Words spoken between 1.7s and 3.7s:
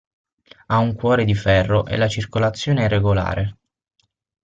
e la circolazione è regolare.